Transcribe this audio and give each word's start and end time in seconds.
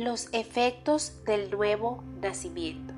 Los 0.00 0.30
efectos 0.32 1.12
del 1.26 1.50
nuevo 1.50 2.02
nacimiento. 2.22 2.94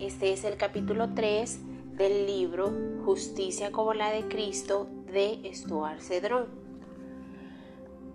Este 0.00 0.32
es 0.32 0.44
el 0.44 0.56
capítulo 0.56 1.12
3 1.14 1.58
del 1.98 2.26
libro 2.26 2.72
Justicia 3.04 3.70
como 3.70 3.92
la 3.92 4.10
de 4.10 4.26
Cristo 4.28 4.88
de 5.12 5.52
Stuart 5.54 6.00
Cedrón. 6.00 6.46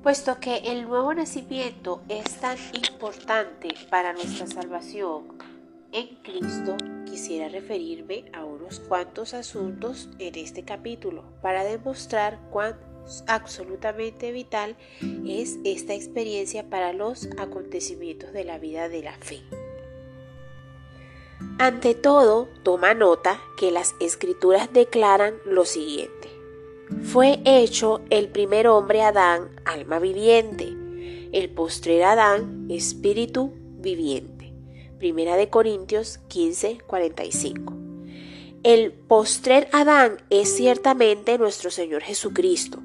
Puesto 0.01 0.39
que 0.39 0.57
el 0.65 0.87
nuevo 0.87 1.13
nacimiento 1.13 2.01
es 2.09 2.23
tan 2.37 2.57
importante 2.73 3.75
para 3.91 4.13
nuestra 4.13 4.47
salvación 4.47 5.37
en 5.91 6.15
Cristo, 6.17 6.75
quisiera 7.05 7.47
referirme 7.47 8.25
a 8.33 8.43
unos 8.43 8.79
cuantos 8.79 9.33
asuntos 9.33 10.09
en 10.19 10.35
este 10.35 10.63
capítulo 10.63 11.23
para 11.41 11.63
demostrar 11.63 12.39
cuán 12.51 12.75
absolutamente 13.27 14.31
vital 14.31 14.75
es 15.27 15.59
esta 15.63 15.93
experiencia 15.93 16.69
para 16.69 16.93
los 16.93 17.27
acontecimientos 17.37 18.33
de 18.33 18.43
la 18.43 18.57
vida 18.57 18.89
de 18.89 19.03
la 19.03 19.13
fe. 19.13 19.41
Ante 21.59 21.95
todo, 21.95 22.49
toma 22.63 22.93
nota 22.93 23.39
que 23.57 23.71
las 23.71 23.95
escrituras 23.99 24.71
declaran 24.73 25.35
lo 25.45 25.65
siguiente. 25.65 26.29
Fue 27.03 27.39
hecho 27.45 28.01
el 28.09 28.29
primer 28.29 28.67
hombre 28.67 29.01
Adán, 29.01 29.49
alma 29.65 29.99
viviente, 29.99 30.75
el 31.31 31.49
postrer 31.49 32.03
Adán, 32.03 32.67
espíritu 32.69 33.53
viviente. 33.55 34.53
Primera 34.97 35.35
de 35.35 35.49
Corintios 35.49 36.19
15, 36.27 36.79
45. 36.87 37.73
El 38.63 38.91
postrer 38.91 39.69
Adán 39.71 40.17
es 40.29 40.55
ciertamente 40.55 41.37
nuestro 41.37 41.69
Señor 41.69 42.01
Jesucristo, 42.01 42.81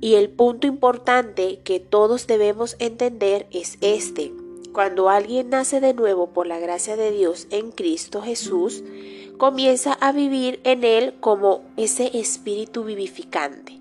y 0.00 0.14
el 0.14 0.30
punto 0.30 0.66
importante 0.66 1.60
que 1.62 1.80
todos 1.80 2.26
debemos 2.26 2.76
entender 2.78 3.46
es 3.50 3.76
este. 3.80 4.32
Cuando 4.72 5.10
alguien 5.10 5.50
nace 5.50 5.80
de 5.80 5.94
nuevo 5.94 6.28
por 6.28 6.46
la 6.46 6.58
gracia 6.58 6.96
de 6.96 7.10
Dios 7.10 7.46
en 7.50 7.72
Cristo 7.72 8.22
Jesús, 8.22 8.82
comienza 9.36 9.92
a 9.94 10.12
vivir 10.12 10.60
en 10.64 10.84
él 10.84 11.14
como 11.20 11.62
ese 11.76 12.18
espíritu 12.18 12.84
vivificante. 12.84 13.78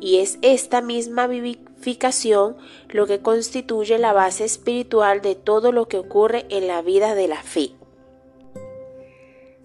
Y 0.00 0.18
es 0.18 0.38
esta 0.42 0.80
misma 0.80 1.26
vivificación 1.26 2.56
lo 2.88 3.06
que 3.06 3.20
constituye 3.20 3.98
la 3.98 4.12
base 4.12 4.44
espiritual 4.44 5.22
de 5.22 5.34
todo 5.34 5.72
lo 5.72 5.88
que 5.88 5.98
ocurre 5.98 6.46
en 6.50 6.68
la 6.68 6.82
vida 6.82 7.14
de 7.14 7.28
la 7.28 7.42
fe. 7.42 7.77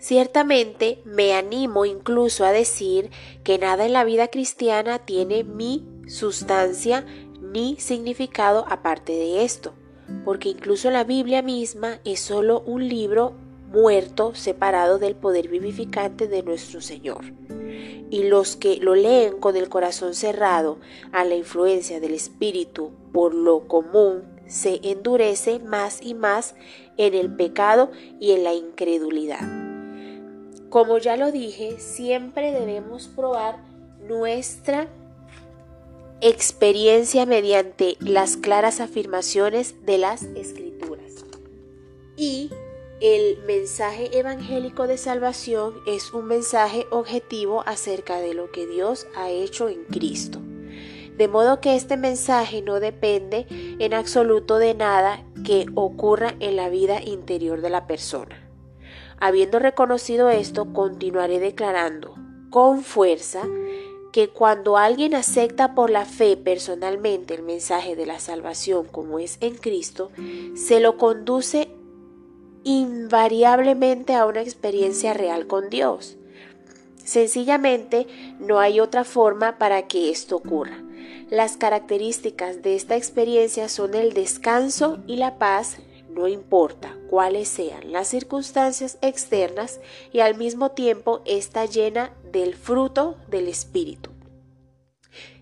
Ciertamente 0.03 1.01
me 1.05 1.33
animo 1.33 1.85
incluso 1.85 2.43
a 2.43 2.51
decir 2.51 3.09
que 3.45 3.57
nada 3.57 3.85
en 3.85 3.93
la 3.93 4.03
vida 4.03 4.27
cristiana 4.27 4.99
tiene 4.99 5.45
mi 5.45 5.87
sustancia 6.07 7.05
ni 7.39 7.77
significado 7.79 8.65
aparte 8.67 9.13
de 9.13 9.45
esto, 9.45 9.71
porque 10.25 10.49
incluso 10.49 10.91
la 10.91 11.05
Biblia 11.05 11.41
misma 11.41 12.01
es 12.03 12.19
solo 12.19 12.63
un 12.65 12.85
libro 12.89 13.31
muerto 13.71 14.35
separado 14.35 14.99
del 14.99 15.15
poder 15.15 15.47
vivificante 15.47 16.27
de 16.27 16.43
nuestro 16.43 16.81
Señor. 16.81 17.23
Y 18.09 18.23
los 18.23 18.57
que 18.57 18.75
lo 18.81 18.95
leen 18.95 19.39
con 19.39 19.55
el 19.55 19.69
corazón 19.69 20.15
cerrado 20.15 20.79
a 21.13 21.23
la 21.23 21.35
influencia 21.35 22.01
del 22.01 22.13
Espíritu 22.13 22.91
por 23.13 23.33
lo 23.33 23.69
común 23.69 24.23
se 24.47 24.81
endurece 24.83 25.59
más 25.59 26.01
y 26.01 26.13
más 26.13 26.55
en 26.97 27.13
el 27.13 27.33
pecado 27.33 27.89
y 28.19 28.33
en 28.33 28.43
la 28.43 28.53
incredulidad. 28.53 29.62
Como 30.73 30.97
ya 30.97 31.17
lo 31.17 31.31
dije, 31.31 31.79
siempre 31.79 32.51
debemos 32.51 33.07
probar 33.07 33.59
nuestra 34.07 34.87
experiencia 36.19 37.27
mediante 37.27 37.95
las 37.99 38.37
claras 38.37 38.79
afirmaciones 38.79 39.85
de 39.85 39.99
las 39.99 40.23
escrituras. 40.23 41.25
Y 42.17 42.49
el 43.01 43.37
mensaje 43.45 44.17
evangélico 44.17 44.87
de 44.87 44.97
salvación 44.97 45.75
es 45.85 46.11
un 46.11 46.25
mensaje 46.25 46.87
objetivo 46.89 47.61
acerca 47.67 48.19
de 48.19 48.33
lo 48.33 48.49
que 48.49 48.65
Dios 48.65 49.05
ha 49.15 49.29
hecho 49.29 49.69
en 49.69 49.83
Cristo. 49.83 50.39
De 51.19 51.27
modo 51.27 51.61
que 51.61 51.75
este 51.75 51.97
mensaje 51.97 52.63
no 52.63 52.79
depende 52.79 53.45
en 53.77 53.93
absoluto 53.93 54.57
de 54.57 54.73
nada 54.73 55.23
que 55.45 55.67
ocurra 55.75 56.33
en 56.39 56.55
la 56.55 56.69
vida 56.69 56.99
interior 56.99 57.61
de 57.61 57.69
la 57.69 57.85
persona. 57.85 58.42
Habiendo 59.25 59.57
reconocido 59.57 60.29
esto, 60.29 60.73
continuaré 60.73 61.39
declarando 61.39 62.13
con 62.49 62.83
fuerza 62.83 63.47
que 64.11 64.27
cuando 64.27 64.75
alguien 64.75 65.15
acepta 65.15 65.75
por 65.75 65.89
la 65.89 66.03
fe 66.03 66.35
personalmente 66.35 67.33
el 67.33 67.41
mensaje 67.41 67.95
de 67.95 68.05
la 68.05 68.19
salvación 68.19 68.85
como 68.85 69.19
es 69.19 69.37
en 69.39 69.55
Cristo, 69.55 70.11
se 70.55 70.81
lo 70.81 70.97
conduce 70.97 71.69
invariablemente 72.65 74.13
a 74.13 74.25
una 74.25 74.41
experiencia 74.41 75.13
real 75.13 75.47
con 75.47 75.69
Dios. 75.69 76.17
Sencillamente 77.05 78.07
no 78.41 78.59
hay 78.59 78.81
otra 78.81 79.05
forma 79.05 79.57
para 79.57 79.87
que 79.87 80.09
esto 80.09 80.35
ocurra. 80.35 80.83
Las 81.29 81.55
características 81.55 82.61
de 82.61 82.75
esta 82.75 82.97
experiencia 82.97 83.69
son 83.69 83.95
el 83.95 84.11
descanso 84.11 84.99
y 85.07 85.15
la 85.15 85.39
paz 85.39 85.77
no 86.13 86.27
importa 86.27 86.97
cuáles 87.09 87.47
sean 87.47 87.91
las 87.91 88.07
circunstancias 88.07 88.97
externas 89.01 89.79
y 90.11 90.19
al 90.19 90.35
mismo 90.35 90.71
tiempo 90.71 91.21
está 91.25 91.65
llena 91.65 92.13
del 92.31 92.55
fruto 92.55 93.17
del 93.27 93.47
Espíritu. 93.47 94.11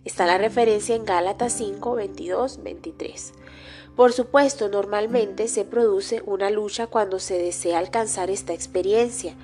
Está 0.03 0.25
la 0.25 0.37
referencia 0.37 0.95
en 0.95 1.05
Gálatas 1.05 1.53
5, 1.53 1.95
22, 1.95 2.63
23. 2.63 3.33
Por 3.95 4.13
supuesto, 4.13 4.69
normalmente 4.69 5.47
se 5.47 5.65
produce 5.65 6.23
una 6.25 6.49
lucha 6.49 6.87
cuando 6.87 7.19
se 7.19 7.37
desea 7.37 7.77
alcanzar 7.77 8.29
esta 8.29 8.53
experiencia 8.53 9.35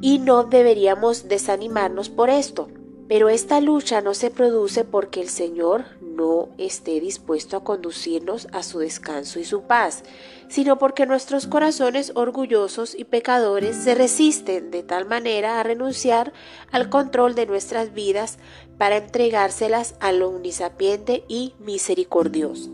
y 0.00 0.18
no 0.18 0.44
deberíamos 0.44 1.28
desanimarnos 1.28 2.08
por 2.08 2.30
esto. 2.30 2.68
Pero 3.08 3.28
esta 3.28 3.60
lucha 3.60 4.00
no 4.00 4.14
se 4.14 4.30
produce 4.30 4.84
porque 4.84 5.20
el 5.20 5.28
Señor 5.28 5.84
no 6.16 6.48
esté 6.58 7.00
dispuesto 7.00 7.56
a 7.56 7.64
conducirnos 7.64 8.48
a 8.52 8.62
su 8.62 8.78
descanso 8.78 9.38
y 9.38 9.44
su 9.44 9.62
paz, 9.62 10.02
sino 10.48 10.78
porque 10.78 11.06
nuestros 11.06 11.46
corazones 11.46 12.12
orgullosos 12.14 12.94
y 12.94 13.04
pecadores 13.04 13.76
se 13.76 13.94
resisten 13.94 14.70
de 14.70 14.82
tal 14.82 15.06
manera 15.06 15.60
a 15.60 15.62
renunciar 15.62 16.32
al 16.70 16.90
control 16.90 17.34
de 17.34 17.46
nuestras 17.46 17.94
vidas 17.94 18.38
para 18.78 18.96
entregárselas 18.96 19.94
al 20.00 20.22
omnisapiente 20.22 21.24
y 21.28 21.54
misericordioso. 21.58 22.70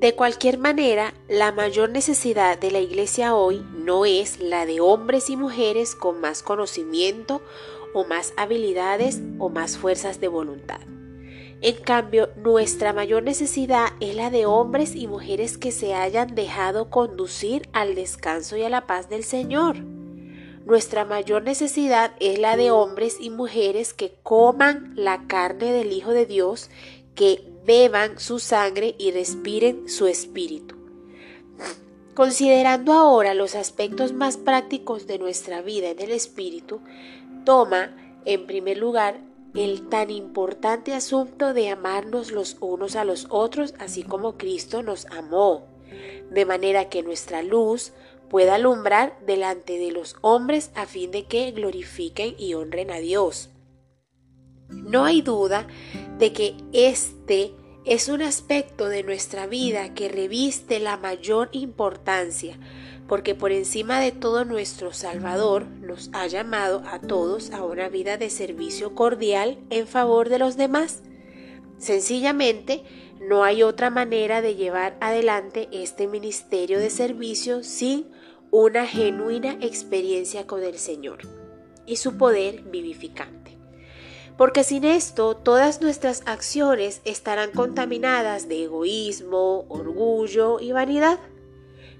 De 0.00 0.14
cualquier 0.14 0.56
manera, 0.56 1.12
la 1.28 1.52
mayor 1.52 1.90
necesidad 1.90 2.58
de 2.58 2.70
la 2.70 2.80
Iglesia 2.80 3.34
hoy 3.34 3.62
no 3.74 4.06
es 4.06 4.40
la 4.40 4.64
de 4.64 4.80
hombres 4.80 5.28
y 5.28 5.36
mujeres 5.36 5.94
con 5.94 6.22
más 6.22 6.42
conocimiento 6.42 7.42
o 7.94 8.04
más 8.04 8.32
habilidades 8.36 9.20
o 9.38 9.48
más 9.48 9.78
fuerzas 9.78 10.20
de 10.20 10.28
voluntad. 10.28 10.80
En 11.62 11.76
cambio, 11.76 12.30
nuestra 12.36 12.94
mayor 12.94 13.22
necesidad 13.22 13.92
es 14.00 14.14
la 14.14 14.30
de 14.30 14.46
hombres 14.46 14.94
y 14.94 15.06
mujeres 15.06 15.58
que 15.58 15.72
se 15.72 15.94
hayan 15.94 16.34
dejado 16.34 16.88
conducir 16.88 17.68
al 17.72 17.94
descanso 17.94 18.56
y 18.56 18.62
a 18.62 18.70
la 18.70 18.86
paz 18.86 19.10
del 19.10 19.24
Señor. 19.24 19.76
Nuestra 20.64 21.04
mayor 21.04 21.42
necesidad 21.42 22.12
es 22.18 22.38
la 22.38 22.56
de 22.56 22.70
hombres 22.70 23.16
y 23.20 23.28
mujeres 23.28 23.92
que 23.92 24.14
coman 24.22 24.92
la 24.96 25.26
carne 25.26 25.72
del 25.72 25.92
Hijo 25.92 26.12
de 26.12 26.24
Dios, 26.24 26.70
que 27.14 27.44
beban 27.66 28.18
su 28.18 28.38
sangre 28.38 28.94
y 28.98 29.10
respiren 29.10 29.88
su 29.88 30.06
espíritu. 30.06 30.76
Considerando 32.14 32.92
ahora 32.92 33.34
los 33.34 33.54
aspectos 33.54 34.12
más 34.12 34.36
prácticos 34.36 35.06
de 35.06 35.18
nuestra 35.18 35.60
vida 35.60 35.90
en 35.90 36.00
el 36.00 36.10
espíritu, 36.10 36.80
toma, 37.44 37.96
en 38.24 38.46
primer 38.46 38.78
lugar, 38.78 39.20
el 39.54 39.88
tan 39.88 40.10
importante 40.10 40.94
asunto 40.94 41.54
de 41.54 41.70
amarnos 41.70 42.30
los 42.30 42.56
unos 42.60 42.96
a 42.96 43.04
los 43.04 43.26
otros, 43.30 43.74
así 43.78 44.02
como 44.02 44.36
Cristo 44.36 44.82
nos 44.82 45.06
amó, 45.06 45.66
de 46.30 46.44
manera 46.44 46.88
que 46.88 47.02
nuestra 47.02 47.42
luz 47.42 47.92
pueda 48.28 48.54
alumbrar 48.54 49.18
delante 49.26 49.78
de 49.78 49.90
los 49.90 50.16
hombres 50.20 50.70
a 50.76 50.86
fin 50.86 51.10
de 51.10 51.24
que 51.24 51.50
glorifiquen 51.50 52.36
y 52.38 52.54
honren 52.54 52.92
a 52.92 52.98
Dios. 52.98 53.50
No 54.68 55.04
hay 55.04 55.20
duda 55.20 55.66
de 56.18 56.32
que 56.32 56.54
este 56.72 57.52
es 57.84 58.08
un 58.08 58.22
aspecto 58.22 58.88
de 58.88 59.02
nuestra 59.02 59.46
vida 59.46 59.94
que 59.94 60.08
reviste 60.08 60.78
la 60.78 60.96
mayor 60.96 61.48
importancia, 61.52 62.56
porque 63.10 63.34
por 63.34 63.50
encima 63.50 63.98
de 63.98 64.12
todo 64.12 64.44
nuestro 64.44 64.92
Salvador 64.92 65.66
nos 65.66 66.10
ha 66.12 66.28
llamado 66.28 66.84
a 66.86 67.00
todos 67.00 67.50
a 67.50 67.64
una 67.64 67.88
vida 67.88 68.18
de 68.18 68.30
servicio 68.30 68.94
cordial 68.94 69.58
en 69.68 69.88
favor 69.88 70.28
de 70.28 70.38
los 70.38 70.56
demás. 70.56 71.02
Sencillamente, 71.76 72.84
no 73.20 73.42
hay 73.42 73.64
otra 73.64 73.90
manera 73.90 74.42
de 74.42 74.54
llevar 74.54 74.96
adelante 75.00 75.68
este 75.72 76.06
ministerio 76.06 76.78
de 76.78 76.88
servicio 76.88 77.64
sin 77.64 78.06
una 78.52 78.86
genuina 78.86 79.58
experiencia 79.60 80.46
con 80.46 80.62
el 80.62 80.78
Señor 80.78 81.22
y 81.86 81.96
su 81.96 82.16
poder 82.16 82.62
vivificante. 82.62 83.58
porque 84.36 84.62
sin 84.62 84.84
esto 84.84 85.36
todas 85.36 85.82
nuestras 85.82 86.22
acciones 86.26 87.02
estarán 87.04 87.50
contaminadas 87.50 88.48
de 88.48 88.64
egoísmo, 88.64 89.66
orgullo 89.68 90.60
y 90.60 90.72
vanidad. 90.72 91.18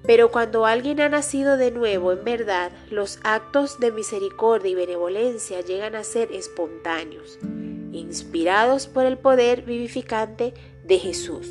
Pero 0.06 0.30
cuando 0.30 0.66
alguien 0.66 1.00
ha 1.00 1.08
nacido 1.08 1.56
de 1.56 1.70
nuevo 1.70 2.12
en 2.12 2.24
verdad, 2.24 2.72
los 2.90 3.20
actos 3.22 3.80
de 3.80 3.92
misericordia 3.92 4.70
y 4.70 4.74
benevolencia 4.74 5.60
llegan 5.60 5.94
a 5.94 6.04
ser 6.04 6.32
espontáneos, 6.32 7.38
inspirados 7.92 8.86
por 8.86 9.04
el 9.04 9.18
poder 9.18 9.62
vivificante 9.62 10.54
de 10.84 10.98
Jesús. 10.98 11.48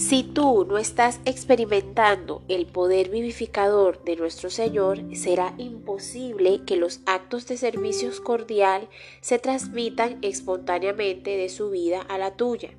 Si 0.00 0.22
tú 0.22 0.64
no 0.64 0.78
estás 0.78 1.20
experimentando 1.26 2.42
el 2.48 2.64
poder 2.64 3.10
vivificador 3.10 4.02
de 4.02 4.16
nuestro 4.16 4.48
Señor, 4.48 4.98
será 5.14 5.54
imposible 5.58 6.62
que 6.64 6.76
los 6.76 7.00
actos 7.04 7.46
de 7.46 7.58
servicio 7.58 8.10
cordial 8.24 8.88
se 9.20 9.38
transmitan 9.38 10.18
espontáneamente 10.22 11.36
de 11.36 11.50
su 11.50 11.68
vida 11.68 12.00
a 12.00 12.16
la 12.16 12.34
tuya. 12.34 12.70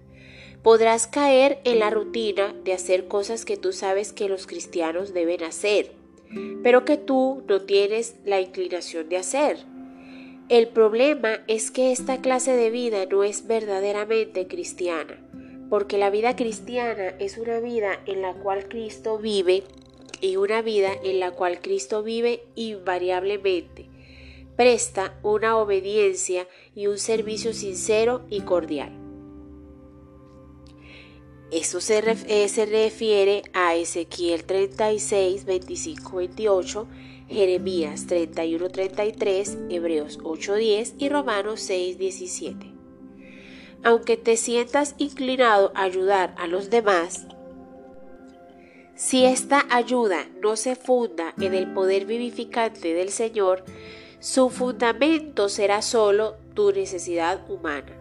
Podrás 0.63 1.07
caer 1.07 1.59
en 1.63 1.79
la 1.79 1.89
rutina 1.89 2.53
de 2.63 2.73
hacer 2.73 3.07
cosas 3.07 3.45
que 3.45 3.57
tú 3.57 3.73
sabes 3.73 4.13
que 4.13 4.29
los 4.29 4.45
cristianos 4.45 5.11
deben 5.11 5.43
hacer, 5.43 5.91
pero 6.61 6.85
que 6.85 6.97
tú 6.97 7.43
no 7.47 7.61
tienes 7.61 8.15
la 8.25 8.41
inclinación 8.41 9.09
de 9.09 9.17
hacer. 9.17 9.65
El 10.49 10.67
problema 10.67 11.39
es 11.47 11.71
que 11.71 11.91
esta 11.91 12.21
clase 12.21 12.55
de 12.55 12.69
vida 12.69 13.07
no 13.07 13.23
es 13.23 13.47
verdaderamente 13.47 14.45
cristiana, 14.45 15.19
porque 15.67 15.97
la 15.97 16.11
vida 16.11 16.35
cristiana 16.35 17.15
es 17.17 17.39
una 17.39 17.59
vida 17.59 17.99
en 18.05 18.21
la 18.21 18.33
cual 18.33 18.67
Cristo 18.67 19.17
vive 19.17 19.63
y 20.19 20.35
una 20.35 20.61
vida 20.61 20.91
en 21.03 21.19
la 21.19 21.31
cual 21.31 21.59
Cristo 21.59 22.03
vive 22.03 22.43
invariablemente. 22.53 23.87
Presta 24.55 25.17
una 25.23 25.57
obediencia 25.57 26.47
y 26.75 26.85
un 26.85 26.99
servicio 26.99 27.51
sincero 27.51 28.21
y 28.29 28.41
cordial. 28.41 29.10
Eso 31.51 31.79
eh, 31.79 32.47
se, 32.47 32.65
refiere 32.65 33.43
a 33.51 33.75
Ezequiel 33.75 34.45
36, 34.45 35.43
25, 35.43 36.15
28, 36.15 36.87
Jeremías 37.27 38.07
31, 38.07 38.69
33, 38.69 39.57
Hebreos 39.69 40.19
8, 40.23 40.55
10 40.55 40.95
y 40.97 41.09
Romanos 41.09 41.59
6, 41.59 41.97
17. 41.97 42.67
Aunque 43.83 44.15
te 44.15 44.37
sientas 44.37 44.95
inclinado 44.97 45.73
a 45.75 45.83
ayudar 45.83 46.33
a 46.37 46.47
los 46.47 46.69
demás, 46.69 47.27
si 48.95 49.25
esta 49.25 49.65
ayuda 49.69 50.29
no 50.41 50.55
se 50.55 50.77
funda 50.77 51.33
en 51.41 51.53
el 51.53 51.73
poder 51.73 52.05
vivificante 52.05 52.93
del 52.93 53.09
Señor, 53.09 53.65
su 54.21 54.49
fundamento 54.49 55.49
será 55.49 55.81
solo 55.81 56.37
tu 56.53 56.71
necesidad 56.71 57.49
humana 57.49 58.00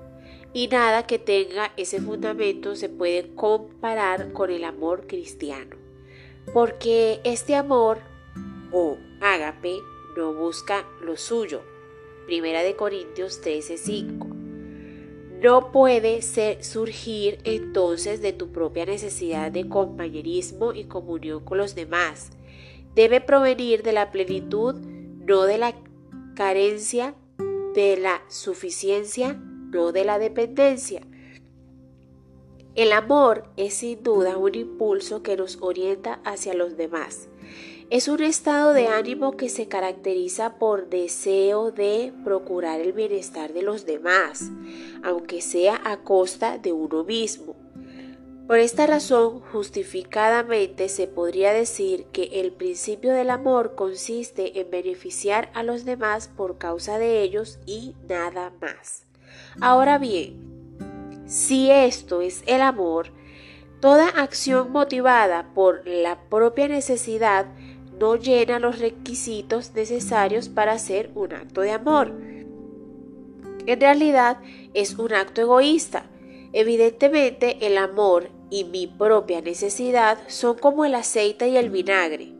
y 0.52 0.68
nada 0.68 1.06
que 1.06 1.18
tenga 1.18 1.72
ese 1.76 2.00
fundamento 2.00 2.74
se 2.74 2.88
puede 2.88 3.34
comparar 3.34 4.32
con 4.32 4.50
el 4.50 4.64
amor 4.64 5.06
cristiano, 5.06 5.76
porque 6.52 7.20
este 7.24 7.54
amor 7.54 7.98
o 8.72 8.98
ágape 9.20 9.76
no 10.16 10.34
busca 10.34 10.84
lo 11.02 11.16
suyo. 11.16 11.62
Primera 12.26 12.62
de 12.62 12.74
Corintios 12.74 13.40
13:5. 13.40 14.26
No 15.40 15.72
puede 15.72 16.20
ser, 16.20 16.62
surgir 16.62 17.38
entonces 17.44 18.20
de 18.20 18.32
tu 18.34 18.52
propia 18.52 18.84
necesidad 18.84 19.50
de 19.50 19.68
compañerismo 19.68 20.74
y 20.74 20.84
comunión 20.84 21.42
con 21.44 21.56
los 21.58 21.74
demás. 21.74 22.30
Debe 22.94 23.22
provenir 23.22 23.82
de 23.82 23.92
la 23.92 24.10
plenitud, 24.10 24.74
no 24.74 25.44
de 25.44 25.56
la 25.56 25.74
carencia, 26.34 27.14
de 27.74 27.96
la 27.96 28.20
suficiencia 28.28 29.40
no 29.70 29.92
de 29.92 30.04
la 30.04 30.18
dependencia. 30.18 31.02
El 32.74 32.92
amor 32.92 33.44
es 33.56 33.74
sin 33.74 34.02
duda 34.02 34.36
un 34.36 34.54
impulso 34.54 35.22
que 35.22 35.36
nos 35.36 35.58
orienta 35.60 36.20
hacia 36.24 36.54
los 36.54 36.76
demás. 36.76 37.28
Es 37.90 38.06
un 38.06 38.22
estado 38.22 38.72
de 38.72 38.86
ánimo 38.86 39.36
que 39.36 39.48
se 39.48 39.66
caracteriza 39.66 40.58
por 40.58 40.88
deseo 40.88 41.72
de 41.72 42.12
procurar 42.22 42.80
el 42.80 42.92
bienestar 42.92 43.52
de 43.52 43.62
los 43.62 43.84
demás, 43.84 44.52
aunque 45.02 45.40
sea 45.40 45.80
a 45.84 46.04
costa 46.04 46.58
de 46.58 46.72
uno 46.72 47.02
mismo. 47.02 47.56
Por 48.46 48.58
esta 48.58 48.86
razón, 48.86 49.40
justificadamente 49.40 50.88
se 50.88 51.08
podría 51.08 51.52
decir 51.52 52.06
que 52.12 52.40
el 52.40 52.52
principio 52.52 53.12
del 53.12 53.30
amor 53.30 53.74
consiste 53.74 54.60
en 54.60 54.70
beneficiar 54.70 55.50
a 55.54 55.64
los 55.64 55.84
demás 55.84 56.28
por 56.28 56.58
causa 56.58 56.98
de 56.98 57.22
ellos 57.22 57.58
y 57.66 57.96
nada 58.08 58.52
más. 58.60 59.09
Ahora 59.60 59.98
bien, 59.98 60.50
si 61.30 61.70
esto 61.70 62.22
es 62.22 62.42
el 62.46 62.60
amor, 62.60 63.12
toda 63.78 64.08
acción 64.08 64.72
motivada 64.72 65.52
por 65.54 65.86
la 65.86 66.18
propia 66.28 66.66
necesidad 66.66 67.46
no 68.00 68.16
llena 68.16 68.58
los 68.58 68.80
requisitos 68.80 69.72
necesarios 69.74 70.48
para 70.48 70.72
hacer 70.72 71.12
un 71.14 71.32
acto 71.32 71.60
de 71.60 71.70
amor. 71.70 72.12
En 73.66 73.80
realidad 73.80 74.38
es 74.74 74.98
un 74.98 75.12
acto 75.12 75.42
egoísta. 75.42 76.06
Evidentemente 76.52 77.58
el 77.64 77.78
amor 77.78 78.30
y 78.50 78.64
mi 78.64 78.88
propia 78.88 79.40
necesidad 79.40 80.18
son 80.26 80.58
como 80.58 80.84
el 80.84 80.96
aceite 80.96 81.48
y 81.48 81.56
el 81.56 81.70
vinagre. 81.70 82.32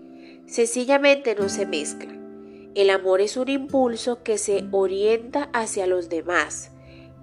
Sencillamente 0.46 1.36
no 1.36 1.48
se 1.48 1.64
mezclan. 1.64 2.72
El 2.74 2.90
amor 2.90 3.20
es 3.20 3.36
un 3.36 3.48
impulso 3.48 4.24
que 4.24 4.36
se 4.36 4.64
orienta 4.72 5.48
hacia 5.52 5.86
los 5.86 6.08
demás 6.08 6.72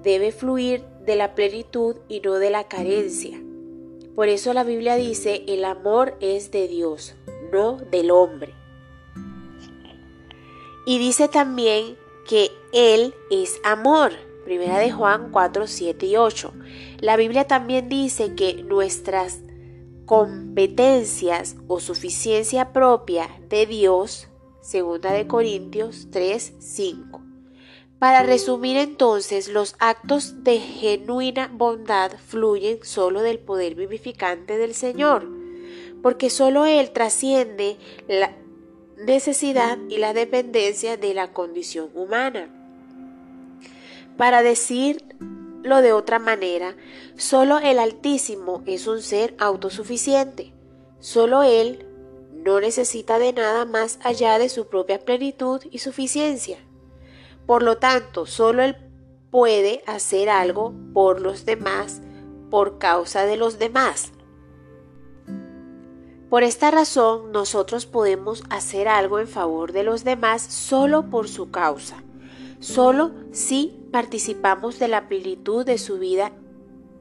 debe 0.02 0.32
fluir 0.32 0.84
de 1.06 1.16
la 1.16 1.36
plenitud 1.36 1.96
y 2.08 2.20
no 2.20 2.36
de 2.36 2.50
la 2.50 2.68
carencia. 2.68 3.42
Por 4.16 4.30
eso 4.30 4.54
la 4.54 4.64
Biblia 4.64 4.96
dice, 4.96 5.44
el 5.48 5.64
amor 5.64 6.18
es 6.22 6.52
de 6.52 6.68
Dios, 6.68 7.16
no 7.52 7.78
del 7.78 8.12
hombre. 8.12 8.54
Y 10.86 11.00
dice 11.00 11.28
también 11.28 11.98
que 12.28 12.50
Él 12.74 13.14
es 13.30 13.60
amor. 13.64 14.14
Primera 14.44 14.80
de 14.80 14.92
Juan 14.92 15.32
4, 15.32 15.68
7 15.68 16.06
y 16.06 16.16
8. 16.16 16.54
La 17.00 17.18
Biblia 17.18 17.46
también 17.46 17.90
dice 17.90 18.34
que 18.36 18.64
nuestras 18.64 19.42
competencias 20.06 21.58
o 21.68 21.80
suficiencia 21.82 22.72
propia 22.72 23.30
de 23.50 23.66
Dios, 23.66 24.30
segunda 24.62 25.12
de 25.12 25.28
Corintios 25.28 26.08
3, 26.10 26.54
5. 26.58 27.27
Para 28.00 28.22
resumir 28.22 28.78
entonces, 28.78 29.48
los 29.48 29.76
actos 29.80 30.44
de 30.44 30.60
genuina 30.60 31.50
bondad 31.52 32.12
fluyen 32.28 32.80
solo 32.83 33.21
del 33.24 33.40
poder 33.40 33.74
vivificante 33.74 34.57
del 34.57 34.76
Señor, 34.76 35.28
porque 36.04 36.30
solo 36.30 36.68
Él 36.68 36.92
trasciende 36.92 37.78
la 38.07 38.36
necesidad 38.98 39.80
y 39.90 39.98
la 39.98 40.14
dependencia 40.14 40.95
de 40.95 41.16
la 41.16 41.33
condición 41.33 41.90
humana. 41.95 42.50
Para 44.16 44.44
decirlo 44.44 45.81
de 45.81 45.92
otra 45.92 46.19
manera, 46.19 46.76
solo 47.16 47.57
el 47.57 47.80
Altísimo 47.80 48.62
es 48.68 48.86
un 48.86 49.02
ser 49.02 49.33
autosuficiente, 49.40 50.54
solo 51.00 51.42
Él 51.42 51.83
no 52.31 52.60
necesita 52.60 53.18
de 53.18 53.33
nada 53.33 53.66
más 53.66 54.00
allá 54.04 54.38
de 54.38 54.50
su 54.50 54.68
propia 54.68 55.00
plenitud 55.00 55.62
y 55.71 55.80
suficiencia. 55.80 56.60
Por 57.47 57.63
lo 57.63 57.77
tanto, 57.77 58.25
solo 58.25 58.61
Él 58.61 58.75
puede 59.31 59.81
hacer 59.87 60.30
algo 60.30 60.73
por 60.94 61.21
los 61.21 61.45
demás 61.45 62.01
por 62.51 62.77
causa 62.77 63.25
de 63.25 63.37
los 63.37 63.57
demás. 63.57 64.11
Por 66.30 66.44
esta 66.44 66.71
razón, 66.71 67.31
nosotros 67.31 67.85
podemos 67.85 68.44
hacer 68.49 68.89
algo 68.89 69.19
en 69.19 69.30
favor 69.30 69.71
de 69.71 69.83
los 69.83 70.04
demás 70.04 70.42
solo 70.42 71.09
por 71.09 71.30
su 71.30 71.51
causa, 71.51 72.04
solo 72.59 73.11
si 73.31 73.87
participamos 73.94 74.77
de 74.77 74.89
la 74.89 75.07
plenitud 75.07 75.66
de 75.66 75.77
su 75.77 75.99
vida 75.99 76.33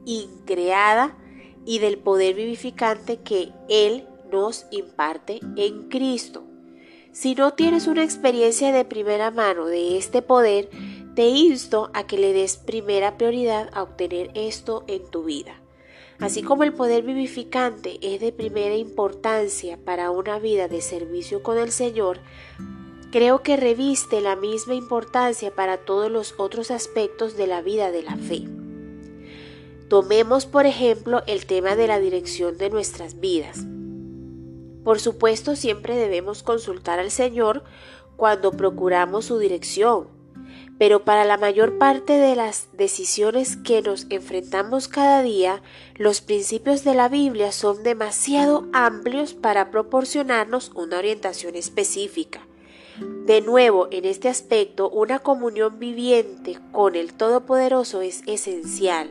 increada 0.05 1.17
y 1.65 1.79
del 1.79 1.97
poder 1.97 2.35
vivificante 2.35 3.17
que 3.17 3.51
Él 3.67 4.07
nos 4.31 4.65
imparte 4.71 5.41
en 5.57 5.89
Cristo. 5.89 6.46
Si 7.19 7.33
no 7.33 7.53
tienes 7.53 7.87
una 7.87 8.03
experiencia 8.03 8.71
de 8.71 8.85
primera 8.85 9.31
mano 9.31 9.65
de 9.65 9.97
este 9.97 10.21
poder, 10.21 10.69
te 11.15 11.25
insto 11.29 11.89
a 11.95 12.05
que 12.05 12.19
le 12.19 12.31
des 12.31 12.57
primera 12.57 13.17
prioridad 13.17 13.71
a 13.73 13.81
obtener 13.81 14.29
esto 14.35 14.83
en 14.85 15.03
tu 15.09 15.23
vida. 15.23 15.59
Así 16.19 16.43
como 16.43 16.63
el 16.63 16.73
poder 16.73 17.03
vivificante 17.03 17.97
es 18.03 18.21
de 18.21 18.31
primera 18.31 18.75
importancia 18.75 19.79
para 19.83 20.11
una 20.11 20.37
vida 20.37 20.67
de 20.67 20.79
servicio 20.79 21.41
con 21.41 21.57
el 21.57 21.71
Señor, 21.71 22.19
creo 23.11 23.41
que 23.41 23.57
reviste 23.57 24.21
la 24.21 24.35
misma 24.35 24.75
importancia 24.75 25.49
para 25.49 25.77
todos 25.77 26.11
los 26.11 26.35
otros 26.37 26.69
aspectos 26.69 27.35
de 27.35 27.47
la 27.47 27.63
vida 27.63 27.89
de 27.89 28.03
la 28.03 28.15
fe. 28.15 28.43
Tomemos, 29.89 30.45
por 30.45 30.67
ejemplo, 30.67 31.23
el 31.25 31.47
tema 31.47 31.75
de 31.75 31.87
la 31.87 31.99
dirección 31.99 32.59
de 32.59 32.69
nuestras 32.69 33.19
vidas. 33.19 33.65
Por 34.87 35.01
supuesto, 35.01 35.57
siempre 35.57 35.97
debemos 35.97 36.43
consultar 36.43 36.97
al 36.97 37.11
Señor 37.11 37.65
cuando 38.15 38.53
procuramos 38.53 39.25
su 39.25 39.37
dirección, 39.37 40.07
pero 40.79 41.03
para 41.03 41.25
la 41.25 41.35
mayor 41.35 41.77
parte 41.77 42.13
de 42.13 42.37
las 42.37 42.69
decisiones 42.71 43.57
que 43.57 43.81
nos 43.81 44.07
enfrentamos 44.09 44.87
cada 44.87 45.23
día, 45.23 45.61
los 45.95 46.21
principios 46.21 46.85
de 46.85 46.95
la 46.95 47.09
Biblia 47.09 47.51
son 47.51 47.83
demasiado 47.83 48.65
amplios 48.71 49.33
para 49.33 49.71
proporcionarnos 49.71 50.71
una 50.73 50.99
orientación 50.99 51.57
específica. 51.57 52.46
De 52.99 53.41
nuevo, 53.41 53.87
en 53.91 54.05
este 54.05 54.29
aspecto, 54.29 54.89
una 54.89 55.19
comunión 55.19 55.79
viviente 55.79 56.57
con 56.71 56.95
el 56.95 57.13
Todopoderoso 57.13 58.01
es 58.01 58.23
esencial, 58.25 59.09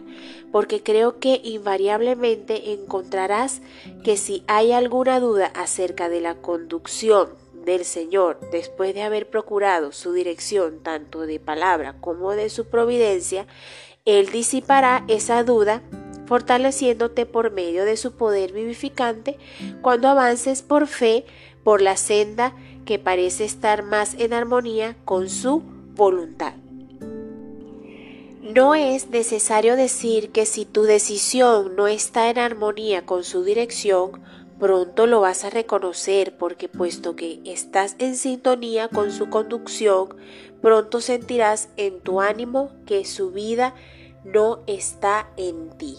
porque 0.50 0.82
creo 0.82 1.18
que 1.20 1.40
invariablemente 1.44 2.72
encontrarás 2.72 3.60
que 4.02 4.16
si 4.16 4.42
hay 4.46 4.72
alguna 4.72 5.20
duda 5.20 5.52
acerca 5.54 6.08
de 6.08 6.20
la 6.20 6.36
conducción 6.36 7.28
del 7.64 7.84
Señor 7.84 8.40
después 8.50 8.94
de 8.94 9.02
haber 9.02 9.28
procurado 9.28 9.92
su 9.92 10.12
dirección 10.12 10.82
tanto 10.82 11.20
de 11.26 11.38
palabra 11.38 11.96
como 12.00 12.30
de 12.30 12.48
su 12.48 12.66
providencia, 12.66 13.46
Él 14.04 14.30
disipará 14.30 15.04
esa 15.08 15.44
duda 15.44 15.82
fortaleciéndote 16.26 17.26
por 17.26 17.50
medio 17.52 17.84
de 17.84 17.96
su 17.96 18.16
poder 18.16 18.52
vivificante 18.52 19.38
cuando 19.82 20.08
avances 20.08 20.62
por 20.62 20.86
fe 20.86 21.24
por 21.62 21.82
la 21.82 21.96
senda 21.96 22.54
que 22.86 22.98
parece 22.98 23.44
estar 23.44 23.82
más 23.82 24.14
en 24.14 24.32
armonía 24.32 24.96
con 25.04 25.28
su 25.28 25.62
voluntad. 25.94 26.54
No 28.42 28.74
es 28.74 29.10
necesario 29.10 29.76
decir 29.76 30.30
que 30.30 30.46
si 30.46 30.64
tu 30.64 30.84
decisión 30.84 31.76
no 31.76 31.88
está 31.88 32.30
en 32.30 32.38
armonía 32.38 33.04
con 33.04 33.24
su 33.24 33.44
dirección, 33.44 34.22
Pronto 34.58 35.06
lo 35.06 35.20
vas 35.20 35.44
a 35.44 35.50
reconocer 35.50 36.38
porque 36.38 36.68
puesto 36.68 37.14
que 37.14 37.40
estás 37.44 37.94
en 37.98 38.16
sintonía 38.16 38.88
con 38.88 39.12
su 39.12 39.28
conducción, 39.28 40.16
pronto 40.62 41.02
sentirás 41.02 41.68
en 41.76 42.00
tu 42.00 42.22
ánimo 42.22 42.70
que 42.86 43.04
su 43.04 43.32
vida 43.32 43.74
no 44.24 44.60
está 44.66 45.28
en 45.36 45.76
ti. 45.76 45.98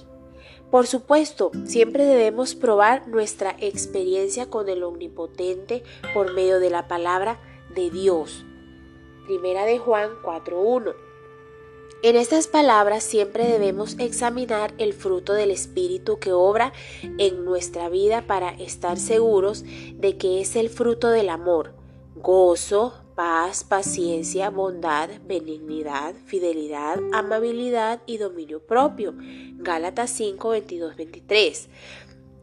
Por 0.72 0.86
supuesto, 0.86 1.52
siempre 1.66 2.06
debemos 2.06 2.56
probar 2.56 3.08
nuestra 3.08 3.56
experiencia 3.60 4.50
con 4.50 4.68
el 4.70 4.84
Omnipotente 4.84 5.84
por 6.14 6.34
medio 6.34 6.60
de 6.60 6.70
la 6.70 6.88
palabra 6.88 7.40
de 7.74 7.90
Dios. 7.90 8.46
Primera 9.26 9.66
de 9.66 9.80
Juan 9.80 10.12
4.1 10.24 11.08
en 12.04 12.16
estas 12.16 12.48
palabras 12.48 13.04
siempre 13.04 13.48
debemos 13.48 13.98
examinar 13.98 14.72
el 14.78 14.94
fruto 14.94 15.34
del 15.34 15.50
Espíritu 15.50 16.20
que 16.20 16.32
obra 16.32 16.72
en 17.18 17.44
nuestra 17.44 17.90
vida 17.90 18.22
para 18.28 18.52
estar 18.52 19.00
seguros 19.00 19.66
de 19.96 20.16
que 20.16 20.40
es 20.40 20.56
el 20.56 20.70
fruto 20.70 21.10
del 21.10 21.28
amor, 21.28 21.74
gozo, 22.16 22.94
paz, 23.18 23.64
paciencia, 23.64 24.52
bondad, 24.52 25.10
benignidad, 25.26 26.14
fidelidad, 26.28 27.00
amabilidad 27.14 28.00
y 28.06 28.18
dominio 28.18 28.60
propio. 28.60 29.16
Gálatas 29.56 30.12
5, 30.12 30.50
22, 30.50 30.96
23. 30.96 31.70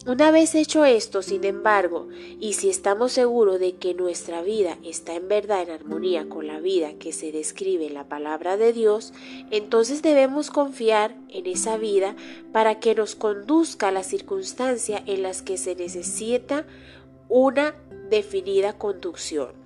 Una 0.09 0.33
vez 0.33 0.57
hecho 0.57 0.85
esto, 0.85 1.23
sin 1.23 1.45
embargo, 1.45 2.09
y 2.41 2.55
si 2.55 2.71
estamos 2.71 3.13
seguros 3.13 3.61
de 3.61 3.77
que 3.77 3.95
nuestra 3.95 4.43
vida 4.43 4.77
está 4.83 5.15
en 5.15 5.29
verdad 5.29 5.63
en 5.63 5.71
armonía 5.71 6.29
con 6.29 6.49
la 6.49 6.59
vida 6.59 6.95
que 6.95 7.13
se 7.13 7.31
describe 7.31 7.87
en 7.87 7.95
la 7.95 8.09
palabra 8.09 8.57
de 8.57 8.73
Dios, 8.73 9.13
entonces 9.53 10.03
debemos 10.03 10.51
confiar 10.51 11.17
en 11.29 11.47
esa 11.47 11.77
vida 11.77 12.17
para 12.53 12.81
que 12.81 12.97
nos 12.97 13.15
conduzca 13.15 13.89
a 13.89 13.93
la 13.93 14.03
circunstancia 14.03 15.05
en 15.07 15.23
las 15.23 15.41
que 15.41 15.57
se 15.57 15.77
necesita 15.77 16.67
una 17.29 17.77
definida 18.11 18.77
conducción. 18.77 19.64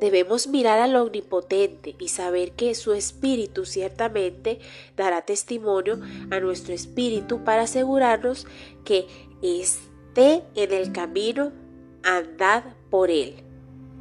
Debemos 0.00 0.46
mirar 0.46 0.78
al 0.80 0.94
Omnipotente 0.96 1.94
y 1.98 2.08
saber 2.08 2.52
que 2.52 2.74
su 2.74 2.92
Espíritu 2.92 3.64
ciertamente 3.64 4.58
dará 4.96 5.22
testimonio 5.22 6.00
a 6.30 6.40
nuestro 6.40 6.74
Espíritu 6.74 7.44
para 7.44 7.62
asegurarnos 7.62 8.46
que 8.84 9.06
esté 9.42 10.42
en 10.54 10.72
el 10.72 10.92
camino, 10.92 11.52
andad 12.02 12.64
por 12.90 13.10
él. 13.10 13.36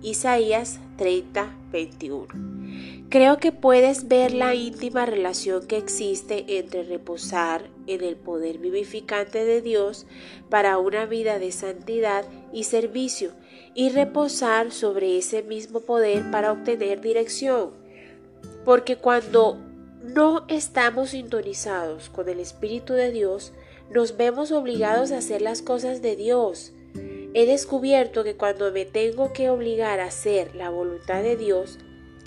Isaías 0.01 0.79
30, 0.97 1.55
21. 1.71 2.27
Creo 3.09 3.37
que 3.37 3.51
puedes 3.51 4.07
ver 4.07 4.33
la 4.33 4.55
íntima 4.55 5.05
relación 5.05 5.65
que 5.67 5.77
existe 5.77 6.57
entre 6.57 6.83
reposar 6.83 7.74
en 7.87 8.03
el 8.03 8.15
poder 8.15 8.57
vivificante 8.57 9.45
de 9.45 9.61
Dios 9.61 10.05
para 10.49 10.77
una 10.77 11.05
vida 11.05 11.39
de 11.39 11.51
santidad 11.51 12.25
y 12.53 12.63
servicio 12.63 13.31
y 13.73 13.89
reposar 13.89 14.71
sobre 14.71 15.17
ese 15.17 15.43
mismo 15.43 15.81
poder 15.81 16.31
para 16.31 16.51
obtener 16.51 17.01
dirección. 17.01 17.71
Porque 18.63 18.97
cuando 18.97 19.57
no 20.03 20.45
estamos 20.47 21.11
sintonizados 21.11 22.09
con 22.09 22.29
el 22.29 22.39
Espíritu 22.39 22.93
de 22.93 23.11
Dios, 23.11 23.53
nos 23.89 24.17
vemos 24.17 24.51
obligados 24.51 25.11
a 25.11 25.17
hacer 25.17 25.41
las 25.41 25.61
cosas 25.61 26.01
de 26.01 26.15
Dios. 26.15 26.73
He 27.33 27.45
descubierto 27.45 28.23
que 28.23 28.37
cuando 28.37 28.71
me 28.71 28.85
tengo 28.85 29.33
que 29.33 29.49
obligar 29.49 29.99
a 29.99 30.05
hacer 30.05 30.55
la 30.55 30.69
voluntad 30.69 31.21
de 31.21 31.35
Dios, 31.35 31.77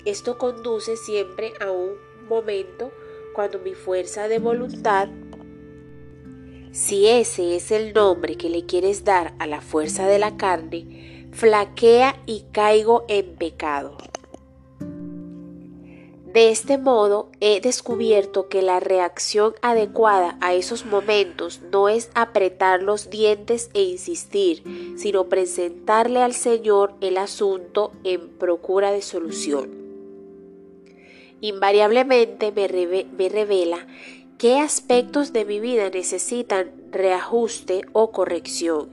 esto 0.05 0.37
conduce 0.37 0.95
siempre 0.97 1.51
a 1.59 1.71
un 1.71 1.95
momento 2.29 2.91
cuando 3.33 3.59
mi 3.59 3.73
fuerza 3.73 4.27
de 4.27 4.39
voluntad, 4.39 5.09
si 6.71 7.07
ese 7.07 7.55
es 7.55 7.71
el 7.71 7.93
nombre 7.93 8.37
que 8.37 8.49
le 8.49 8.65
quieres 8.65 9.03
dar 9.03 9.33
a 9.39 9.47
la 9.47 9.61
fuerza 9.61 10.07
de 10.07 10.19
la 10.19 10.37
carne, 10.37 11.27
flaquea 11.31 12.21
y 12.25 12.45
caigo 12.51 13.05
en 13.07 13.35
pecado. 13.35 13.97
De 16.25 16.51
este 16.51 16.77
modo 16.77 17.31
he 17.39 17.59
descubierto 17.59 18.49
que 18.49 18.61
la 18.61 18.79
reacción 18.79 19.55
adecuada 19.63 20.37
a 20.41 20.53
esos 20.53 20.85
momentos 20.85 21.61
no 21.71 21.89
es 21.89 22.11
apretar 22.13 22.83
los 22.83 23.09
dientes 23.09 23.71
e 23.73 23.81
insistir, 23.81 24.63
sino 24.95 25.27
presentarle 25.27 26.21
al 26.21 26.33
Señor 26.33 26.93
el 27.01 27.17
asunto 27.17 27.91
en 28.03 28.29
procura 28.29 28.91
de 28.91 29.01
solución 29.01 29.79
invariablemente 31.41 32.51
me, 32.51 33.29
revela 33.29 33.87
qué 34.39 34.57
aspectos 34.57 35.33
de 35.33 35.43
mi 35.43 35.59
vida 35.59 35.89
necesitan 35.89 36.71
reajuste 36.91 37.81
o 37.91 38.11
corrección, 38.11 38.89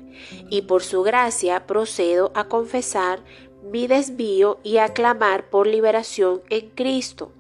y 0.51 0.63
por 0.63 0.83
su 0.83 1.03
gracia 1.05 1.69
procedo 1.69 2.33
a 2.35 2.49
confesar 2.49 3.23
mi 3.63 3.87
desvío 3.87 4.59
y 4.65 4.79
a 4.79 4.89
clamar 4.89 5.49
por 5.49 5.69
liberación 5.69 6.43
en 6.51 6.71
Cristo. 6.71 7.33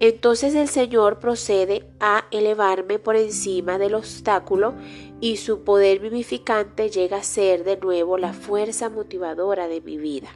Entonces 0.00 0.56
el 0.56 0.68
Señor 0.68 1.20
procede 1.20 1.86
a 2.00 2.24
elevarme 2.32 2.98
por 2.98 3.14
encima 3.14 3.78
del 3.78 3.94
obstáculo 3.94 4.74
y 5.20 5.36
su 5.36 5.62
poder 5.62 6.00
vivificante 6.00 6.90
llega 6.90 7.18
a 7.18 7.22
ser 7.22 7.62
de 7.62 7.76
nuevo 7.76 8.18
la 8.18 8.32
fuerza 8.32 8.90
motivadora 8.90 9.68
de 9.68 9.80
mi 9.80 9.98
vida. 9.98 10.30